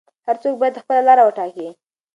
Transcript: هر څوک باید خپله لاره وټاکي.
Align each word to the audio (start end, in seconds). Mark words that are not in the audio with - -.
هر 0.27 0.35
څوک 0.43 0.55
باید 0.61 0.81
خپله 0.83 1.01
لاره 1.07 1.23
وټاکي. 1.25 1.67